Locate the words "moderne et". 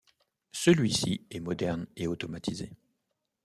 1.39-2.07